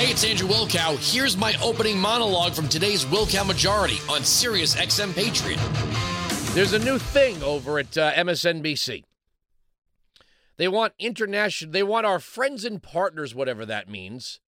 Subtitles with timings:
[0.00, 0.96] Hey, it's Andrew Wilkow.
[1.12, 5.60] Here's my opening monologue from today's Wilkow Majority on Sirius XM Patriot.
[6.54, 9.04] There's a new thing over at uh, MSNBC.
[10.56, 14.40] They want international, they want our friends and partners, whatever that means.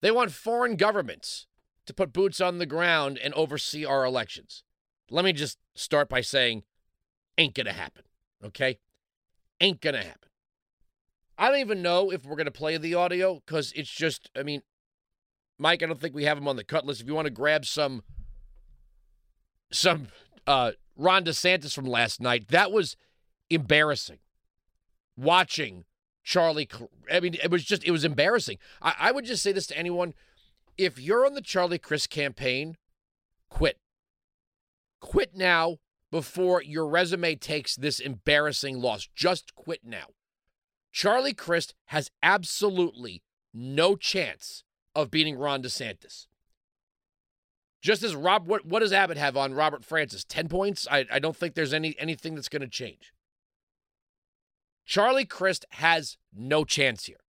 [0.00, 1.48] They want foreign governments
[1.86, 4.62] to put boots on the ground and oversee our elections.
[5.10, 6.62] Let me just start by saying,
[7.36, 8.04] ain't gonna happen,
[8.44, 8.78] okay?
[9.60, 10.28] Ain't gonna happen.
[11.38, 14.62] I don't even know if we're gonna play the audio because it's just, I mean,
[15.58, 17.00] Mike, I don't think we have him on the cut list.
[17.00, 18.02] If you want to grab some,
[19.70, 20.08] some
[20.46, 22.96] uh, Ron DeSantis from last night, that was
[23.50, 24.18] embarrassing.
[25.16, 25.84] Watching
[26.22, 26.68] Charlie,
[27.10, 28.58] I mean, it was just, it was embarrassing.
[28.82, 30.12] I, I would just say this to anyone
[30.76, 32.76] if you're on the Charlie Crist campaign,
[33.48, 33.78] quit.
[35.00, 35.78] Quit now
[36.10, 39.08] before your resume takes this embarrassing loss.
[39.14, 40.08] Just quit now.
[40.96, 46.26] Charlie Crist has absolutely no chance of beating Ron DeSantis.
[47.82, 50.24] Just as Rob, what, what does Abbott have on Robert Francis?
[50.24, 50.88] 10 points?
[50.90, 53.12] I, I don't think there's any anything that's going to change.
[54.86, 57.20] Charlie Crist has no chance here.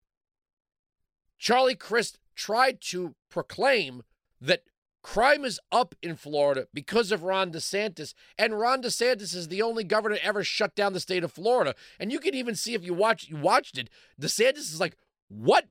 [1.37, 4.03] Charlie Crist tried to proclaim
[4.39, 4.61] that
[5.01, 9.83] crime is up in Florida because of Ron DeSantis, and Ron DeSantis is the only
[9.83, 11.75] governor ever shut down the state of Florida.
[11.99, 15.67] And you can even see if you watch you watched it, DeSantis is like, "What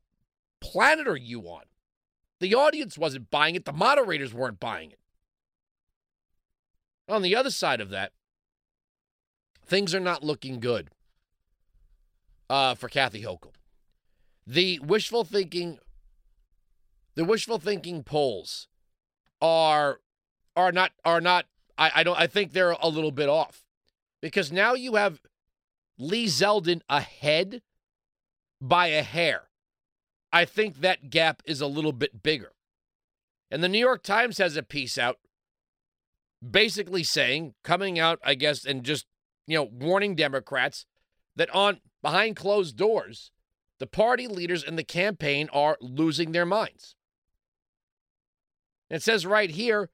[0.61, 1.65] planet are you on?"
[2.41, 5.01] The audience wasn't buying it, the moderators weren't buying it.
[7.09, 8.13] On the other side of that,
[9.65, 10.91] things are not looking good
[12.49, 13.53] uh, for Kathy Hochul.
[14.47, 15.79] The wishful thinking,
[17.15, 18.69] the wishful thinking polls
[19.41, 20.01] are
[20.55, 21.47] are not are not.
[21.79, 22.19] I, I don't.
[22.19, 23.65] I think they're a little bit off
[24.20, 25.20] because now you have
[25.98, 27.62] Lee Zeldin ahead
[28.61, 29.48] by a hair.
[30.33, 32.53] I think that gap is a little bit bigger.
[33.51, 35.19] And the New York Times has a piece out
[36.48, 39.07] basically saying, coming out, I guess, and just,
[39.47, 40.85] you know, warning Democrats
[41.36, 43.30] that on behind closed doors,
[43.79, 46.95] the party leaders in the campaign are losing their minds.
[48.91, 49.91] It says right here,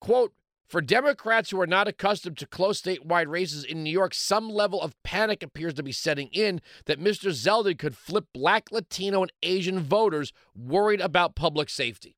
[0.00, 0.34] quote,
[0.66, 4.80] for Democrats who are not accustomed to close statewide races in New York, some level
[4.80, 7.30] of panic appears to be setting in that Mr.
[7.30, 12.16] Zeldin could flip black, Latino, and Asian voters worried about public safety.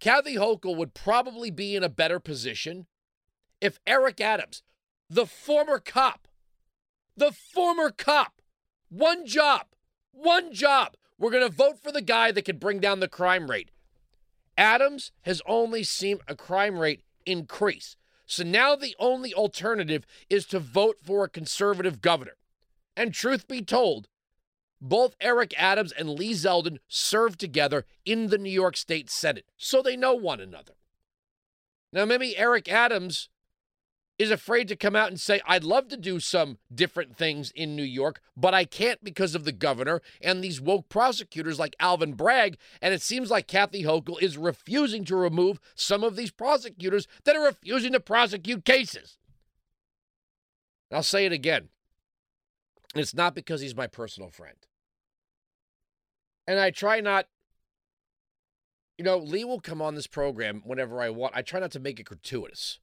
[0.00, 2.86] Kathy Hochul would probably be in a better position
[3.60, 4.62] if Eric Adams,
[5.08, 6.28] the former cop,
[7.16, 8.42] the former cop,
[8.90, 9.66] one job,
[10.12, 13.50] one job, we're going to vote for the guy that can bring down the crime
[13.50, 13.70] rate.
[14.56, 17.96] Adams has only seen a crime rate increase.
[18.26, 22.36] So now the only alternative is to vote for a conservative governor.
[22.96, 24.08] And truth be told,
[24.80, 29.82] both Eric Adams and Lee Zeldin served together in the New York State Senate, so
[29.82, 30.74] they know one another.
[31.92, 33.28] Now, maybe Eric Adams
[34.18, 37.74] is afraid to come out and say, I'd love to do some different things in
[37.74, 42.14] New York, but I can't because of the governor and these woke prosecutors like Alvin
[42.14, 42.56] Bragg.
[42.80, 47.36] And it seems like Kathy Hochul is refusing to remove some of these prosecutors that
[47.36, 49.18] are refusing to prosecute cases.
[50.92, 51.70] I'll say it again.
[52.94, 54.56] It's not because he's my personal friend.
[56.46, 57.26] And I try not,
[58.96, 61.34] you know, Lee will come on this program whenever I want.
[61.34, 62.78] I try not to make it gratuitous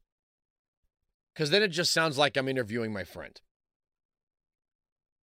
[1.34, 3.40] because then it just sounds like I'm interviewing my friend.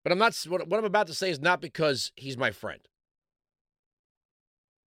[0.02, 2.80] But I'm not, what, what I'm about to say is not because he's my friend.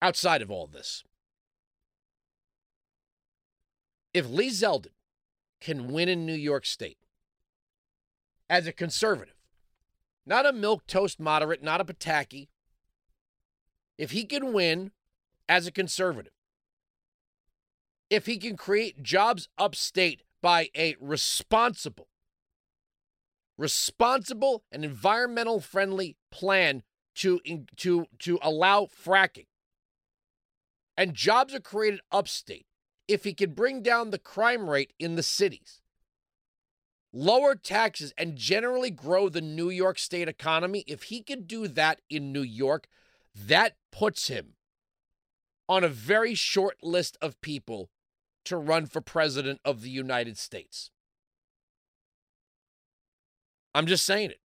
[0.02, 1.04] Outside of all this,
[4.14, 4.90] if Lee Zeldin
[5.60, 7.00] can win in New York State
[8.48, 9.34] as a conservative,
[10.26, 12.50] not a milk toast moderate, not a Pataki,
[13.98, 14.92] if he can win
[15.50, 16.34] as a conservative,
[18.10, 22.08] if he can create jobs upstate by a responsible,
[23.58, 26.84] responsible and environmental friendly plan
[27.16, 27.40] to,
[27.78, 29.48] to, to allow fracking.
[30.96, 32.66] And jobs are created upstate
[33.08, 35.82] if he can bring down the crime rate in the cities,
[37.14, 40.84] lower taxes, and generally grow the New York State economy.
[40.88, 42.88] If he can do that in New York,
[43.36, 44.56] that puts him
[45.70, 47.90] on a very short list of people
[48.50, 50.92] to run for president of the United States.
[53.74, 54.40] I'm just saying it.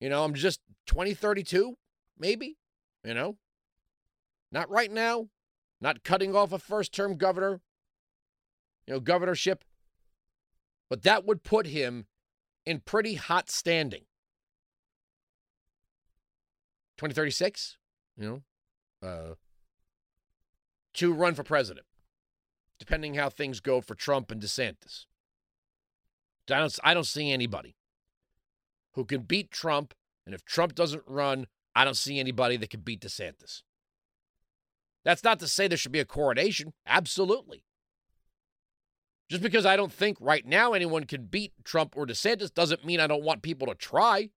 [0.00, 1.76] You know, I'm just 2032,
[2.18, 2.56] maybe,
[3.04, 3.36] you know.
[4.52, 5.28] Not right now.
[5.80, 7.60] Not cutting off a first term governor,
[8.86, 9.64] you know, governorship.
[10.88, 12.06] But that would put him
[12.64, 14.02] in pretty hot standing.
[16.98, 17.76] 2036?
[18.16, 18.42] you
[19.02, 19.34] know, uh,
[20.94, 21.86] to run for president,
[22.78, 25.06] depending how things go for Trump and DeSantis.
[26.50, 27.76] I don't, I don't see anybody
[28.94, 29.94] who can beat Trump.
[30.24, 33.62] And if Trump doesn't run, I don't see anybody that can beat DeSantis.
[35.04, 36.72] That's not to say there should be a coronation.
[36.86, 37.64] Absolutely.
[39.28, 43.00] Just because I don't think right now anyone can beat Trump or DeSantis doesn't mean
[43.00, 44.30] I don't want people to try.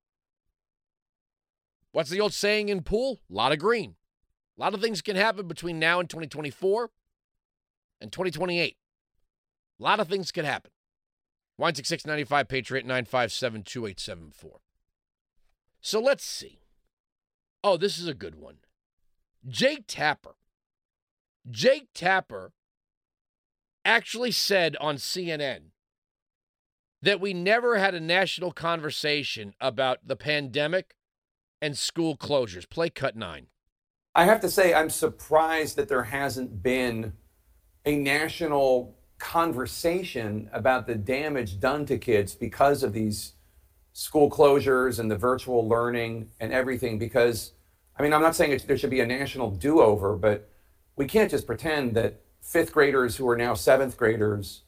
[1.91, 3.19] What's the old saying in pool?
[3.29, 3.95] A lot of green.
[4.57, 6.89] A lot of things can happen between now and 2024
[8.01, 8.77] and 2028.
[9.79, 10.71] A lot of things can happen.
[11.57, 14.59] Wine 695 Patriot 957 2874.
[15.81, 16.59] So let's see.
[17.63, 18.57] Oh, this is a good one.
[19.47, 20.35] Jake Tapper.
[21.49, 22.53] Jake Tapper
[23.85, 25.71] actually said on CNN
[27.01, 30.95] that we never had a national conversation about the pandemic
[31.61, 32.69] and school closures.
[32.69, 33.47] Play cut nine.
[34.15, 37.13] I have to say, I'm surprised that there hasn't been
[37.89, 43.33] a national conversation about the damage done to kids because of these
[43.93, 46.99] school closures and the virtual learning and everything.
[46.99, 47.53] Because,
[47.97, 50.49] I mean, I'm not saying there should be a national do over, but
[50.95, 54.61] we can't just pretend that fifth graders who are now seventh graders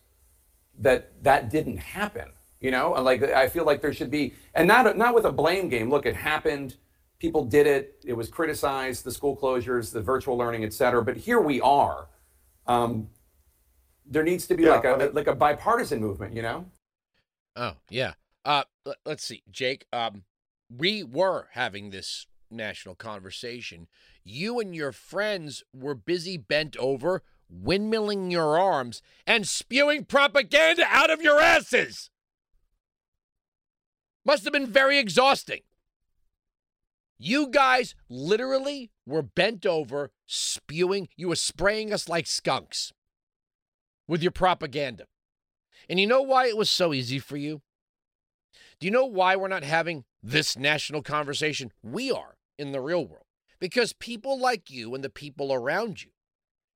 [0.79, 2.29] that that didn't happen
[2.61, 2.91] you know?
[2.91, 5.89] Like i feel like there should be and not not with a blame game.
[5.89, 6.75] Look it happened.
[7.19, 8.01] People did it.
[8.05, 11.03] It was criticized the school closures the virtual learning et cetera.
[11.03, 12.07] But here we are
[12.67, 13.09] um,
[14.05, 16.65] there needs to be yeah, like a like a bipartisan movement you know
[17.55, 18.13] oh yeah
[18.45, 18.63] uh
[19.05, 20.23] let's see jake um
[20.69, 23.87] we were having this national conversation
[24.23, 31.09] you and your friends were busy bent over windmilling your arms, and spewing propaganda out
[31.09, 32.09] of your asses.
[34.25, 35.61] Must have been very exhausting.
[37.23, 41.09] You guys literally were bent over, spewing.
[41.15, 42.91] You were spraying us like skunks
[44.07, 45.05] with your propaganda.
[45.89, 47.61] And you know why it was so easy for you?
[48.79, 51.71] Do you know why we're not having this national conversation?
[51.83, 53.25] We are in the real world.
[53.59, 56.11] Because people like you and the people around you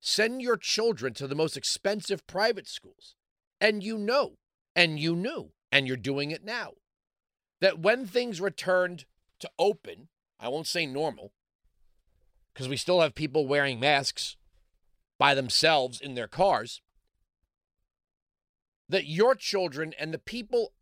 [0.08, 3.16] Send your children to the most expensive private schools.
[3.60, 4.38] And you know,
[4.76, 6.74] and you knew, and you're doing it now,
[7.60, 9.06] that when things returned
[9.40, 10.10] to open,
[10.40, 11.32] I won't say normal,
[12.54, 14.38] because we still have people wearing masks
[15.18, 16.82] by themselves in their cars,
[18.90, 20.74] that your children and the people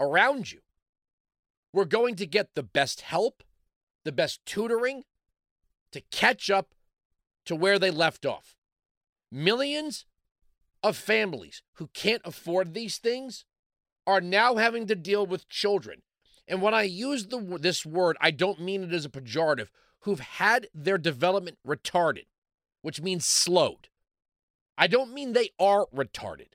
[0.00, 0.60] around you
[1.72, 3.42] were going to get the best help,
[4.04, 5.04] the best tutoring
[5.92, 6.74] to catch up
[7.44, 8.56] to where they left off.
[9.30, 10.06] Millions
[10.82, 13.44] of families who can't afford these things
[14.06, 16.02] are now having to deal with children.
[16.50, 19.68] And when I use the, this word, I don't mean it as a pejorative,
[20.00, 22.26] who've had their development retarded,
[22.82, 23.88] which means slowed.
[24.76, 26.54] I don't mean they are retarded.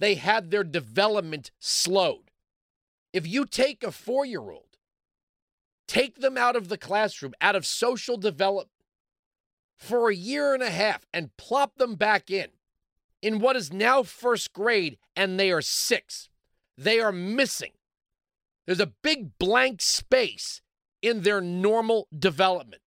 [0.00, 2.32] They had their development slowed.
[3.12, 4.76] If you take a four year old,
[5.86, 8.70] take them out of the classroom, out of social development,
[9.76, 12.48] for a year and a half and plop them back in
[13.22, 16.28] in what is now first grade and they are six.
[16.76, 17.72] They are missing.
[18.70, 20.62] There's a big blank space
[21.02, 22.82] in their normal development.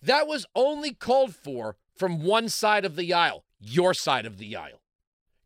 [0.00, 4.54] That was only called for from one side of the aisle, your side of the
[4.54, 4.80] aisle.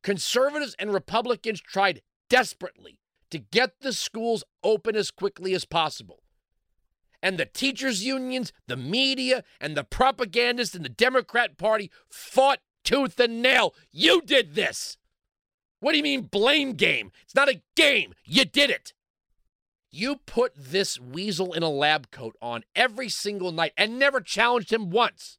[0.03, 2.99] Conservatives and Republicans tried desperately
[3.31, 6.21] to get the schools open as quickly as possible
[7.23, 13.19] and the teachers' unions, the media, and the propagandists in the Democrat Party fought tooth
[13.19, 13.75] and nail.
[13.91, 14.99] You did this.
[15.81, 17.11] What do you mean, blame game?
[17.23, 18.12] It's not a game.
[18.27, 18.93] You did it.
[19.90, 24.73] You put this weasel in a lab coat on every single night and never challenged
[24.73, 25.38] him once.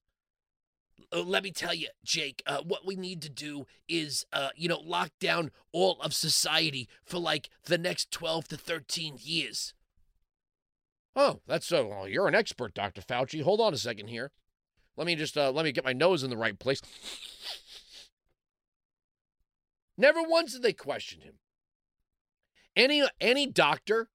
[1.11, 4.67] Uh, let me tell you, Jake, uh, what we need to do is, uh, you
[4.67, 9.73] know, lock down all of society for like the next 12 to 13 years.
[11.15, 11.87] Oh, that's so.
[11.87, 13.01] Well, you're an expert, Dr.
[13.01, 13.41] Fauci.
[13.41, 14.31] Hold on a second here.
[14.95, 16.81] Let me just uh, let me get my nose in the right place.
[19.97, 21.35] Never once did they question him.
[22.75, 24.09] Any any doctor,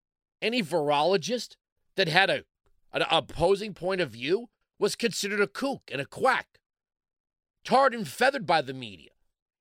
[0.45, 1.57] any virologist
[1.97, 2.45] that had a
[2.93, 6.61] an opposing point of view was considered a kook and a quack,
[7.65, 9.11] tarred and feathered by the media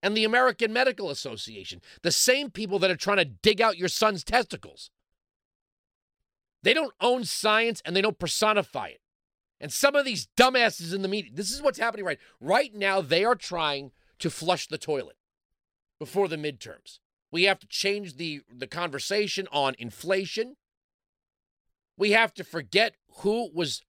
[0.04, 3.88] and the American Medical Association, the same people that are trying to dig out your
[3.88, 4.92] son's testicles.
[6.62, 9.02] They don't own science and they don't personify it.
[9.60, 13.02] And some of these dumbasses in the media, this is what's happening right right now.
[13.02, 15.18] They are trying to flush the toilet
[16.00, 17.00] before the midterms.
[17.32, 20.58] We have to change the the conversation on inflation.
[21.98, 23.82] We have to forget who was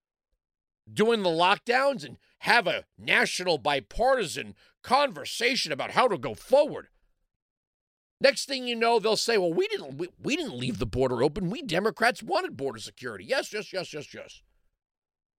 [0.92, 6.88] doing the lockdowns and have a national bipartisan conversation about how to go forward.
[8.20, 11.22] Next thing you know, they'll say, "Well, we didn't we, we didn't leave the border
[11.22, 11.50] open.
[11.50, 14.42] We Democrats wanted border security." Yes, yes, yes, yes, yes.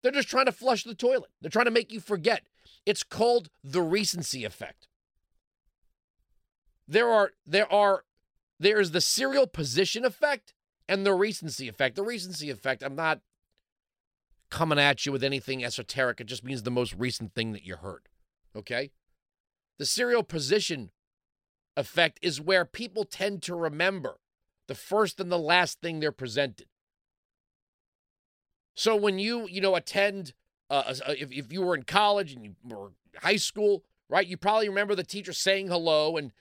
[0.02, 1.32] They're just trying to flush the toilet.
[1.42, 2.44] They're trying to make you forget.
[2.86, 4.88] It's called the recency effect.
[6.88, 8.04] There are there are
[8.60, 10.54] there is the serial position effect
[10.88, 11.96] and the recency effect.
[11.96, 13.22] The recency effect, I'm not
[14.50, 16.22] coming at you with anything esoteric.
[16.22, 18.08] It just means the most recent thing that you heard.
[18.56, 18.92] Okay?
[19.78, 20.92] The serial position
[21.76, 24.18] effect is where people tend to remember
[24.68, 26.68] the first and the last thing they're presented.
[28.76, 30.34] So when you, you know, attend,
[30.70, 34.70] uh, if, if you were in college and you were high school, right, you probably
[34.70, 36.32] remember the teacher saying hello and,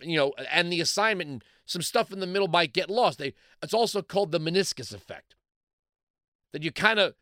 [0.00, 3.18] you know, and the assignment and some stuff in the middle might get lost.
[3.18, 5.34] They, it's also called the meniscus effect.
[6.52, 7.14] That you kind of,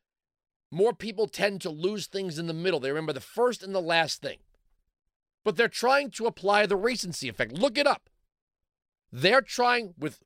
[0.71, 2.81] more people tend to lose things in the middle.
[2.81, 4.39] They remember the first and the last thing.
[5.45, 7.53] But they're trying to apply the recency effect.
[7.53, 8.11] Look it up.
[9.13, 10.23] They're trying with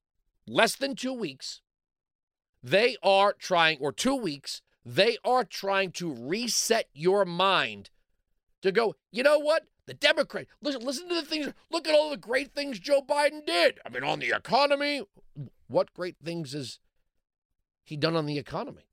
[0.47, 1.61] less than two weeks,
[2.62, 7.90] they are trying, or two weeks, they are trying to reset your mind
[8.62, 9.64] to go, you know what?
[9.87, 13.45] The Democrat, listen, listen to the things, look at all the great things Joe Biden
[13.45, 13.81] did.
[13.85, 15.03] I mean, on the economy,
[15.69, 16.79] what great things has
[17.83, 18.88] he done on the economy?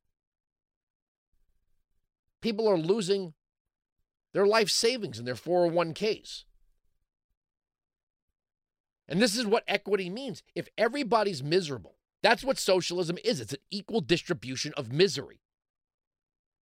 [2.42, 3.34] People are losing
[4.34, 6.44] their life savings in their 401ks.
[9.08, 10.42] And this is what equity means.
[10.56, 15.42] If everybody's miserable, that's what socialism is it's an equal distribution of misery.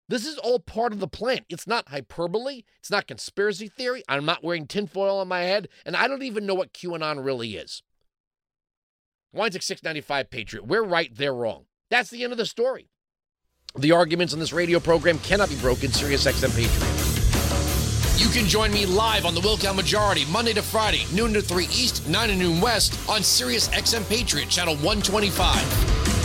[0.09, 1.41] This is all part of the plan.
[1.49, 2.63] It's not hyperbole.
[2.79, 4.03] It's not conspiracy theory.
[4.09, 7.55] I'm not wearing tinfoil on my head, and I don't even know what QAnon really
[7.55, 7.83] is.
[9.31, 10.65] Weinzig 695 Patriot.
[10.65, 11.65] We're right, they're wrong.
[11.91, 12.89] That's the end of the story.
[13.77, 15.91] The arguments on this radio program cannot be broken.
[15.91, 17.09] Sirius XM Patriot.
[18.19, 21.65] You can join me live on the Wilkow Majority Monday to Friday, noon to 3
[21.65, 26.18] East, 9 to noon West on Sirius XM Patriot, channel 125.